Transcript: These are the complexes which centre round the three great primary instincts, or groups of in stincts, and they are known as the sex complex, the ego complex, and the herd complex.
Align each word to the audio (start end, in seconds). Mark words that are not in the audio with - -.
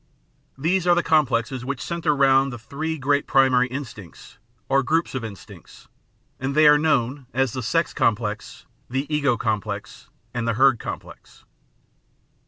These 0.57 0.87
are 0.87 0.95
the 0.95 1.03
complexes 1.03 1.63
which 1.63 1.79
centre 1.79 2.15
round 2.15 2.51
the 2.51 2.57
three 2.57 2.97
great 2.97 3.27
primary 3.27 3.67
instincts, 3.67 4.39
or 4.67 4.81
groups 4.81 5.13
of 5.13 5.23
in 5.23 5.35
stincts, 5.35 5.89
and 6.39 6.55
they 6.55 6.65
are 6.67 6.79
known 6.79 7.27
as 7.35 7.53
the 7.53 7.61
sex 7.61 7.93
complex, 7.93 8.65
the 8.89 9.05
ego 9.15 9.37
complex, 9.37 10.09
and 10.33 10.47
the 10.47 10.53
herd 10.55 10.79
complex. 10.79 11.45